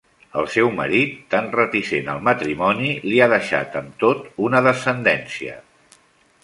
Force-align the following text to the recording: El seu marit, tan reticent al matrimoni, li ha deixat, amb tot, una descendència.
El 0.41 0.45
seu 0.51 0.69
marit, 0.77 1.11
tan 1.33 1.49
reticent 1.57 2.09
al 2.15 2.23
matrimoni, 2.29 2.89
li 3.11 3.21
ha 3.21 3.29
deixat, 3.37 3.77
amb 3.83 3.95
tot, 4.07 4.27
una 4.49 4.65
descendència. 4.71 5.61